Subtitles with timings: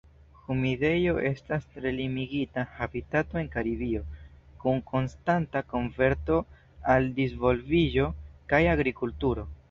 [0.51, 4.01] Humidejoj estas tre limigita habitato en Karibio,
[4.63, 6.39] kun konstanta konverto
[6.95, 8.07] al disvolviĝo
[8.55, 9.45] kaj agrikulturo.